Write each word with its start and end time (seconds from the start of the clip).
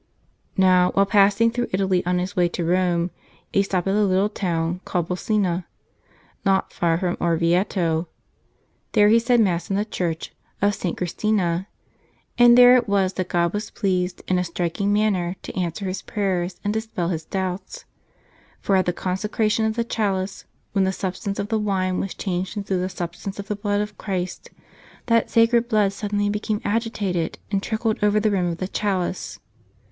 Now, 0.57 0.89
while 0.95 1.05
passing 1.05 1.51
through 1.51 1.67
Italy 1.71 2.03
on 2.07 2.17
his 2.17 2.35
way 2.35 2.49
to 2.49 2.65
Rome, 2.65 3.11
he 3.53 3.61
stopped 3.61 3.87
at 3.87 3.93
a 3.93 4.01
little 4.03 4.29
town 4.29 4.81
called 4.83 5.07
Bolsena, 5.09 5.67
not 6.43 6.73
far 6.73 6.97
from 6.97 7.17
Orvieto. 7.21 8.07
There 8.93 9.09
he 9.09 9.19
said 9.19 9.39
Mass 9.39 9.69
in 9.69 9.75
the 9.75 9.85
church 9.85 10.33
of 10.59 10.73
St. 10.73 10.97
Christina; 10.97 11.67
and 12.35 12.57
there 12.57 12.75
it 12.75 12.87
was 12.87 13.13
that 13.13 13.27
God 13.29 13.53
was 13.53 13.69
pleased 13.69 14.23
in 14.27 14.39
a 14.39 14.43
striking 14.43 14.91
manner 14.91 15.35
to 15.43 15.55
answer 15.55 15.85
his 15.85 16.01
prayers 16.01 16.59
and 16.63 16.73
dispel 16.73 17.09
his 17.09 17.23
doubts. 17.23 17.85
For 18.59 18.75
at 18.77 18.87
the 18.87 18.93
consecration 18.93 19.65
of 19.65 19.75
the 19.75 19.83
chalice, 19.83 20.45
when 20.71 20.83
the 20.83 20.91
substance 20.91 21.37
of 21.37 21.49
the 21.49 21.59
wine 21.59 21.99
was 21.99 22.15
changed 22.15 22.57
into 22.57 22.75
the 22.75 22.89
substance 22.89 23.37
of 23.37 23.49
the 23.49 23.55
Blood 23.55 23.81
of 23.81 23.99
Christ, 23.99 24.49
that 25.05 25.29
sacred 25.29 25.67
Blood 25.69 25.93
suddenly 25.93 26.27
became 26.27 26.59
agitated 26.65 27.37
and 27.51 27.61
trickled 27.61 28.03
over 28.03 28.19
the 28.19 28.31
rim 28.31 28.47
of 28.47 28.57
the 28.57 28.67
chalice. 28.67 29.39